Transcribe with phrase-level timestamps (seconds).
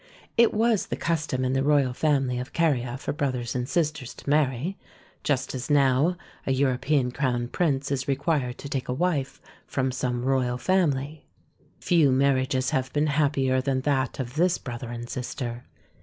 [0.35, 4.27] It was the custom in the royal family of Caria for brothers and sisters to
[4.27, 4.75] marry,
[5.23, 10.25] just as now a European crown prince is required to take a wife from some
[10.25, 11.27] royal family.
[11.79, 15.65] Few marriages have been happier than that of this brother and sister.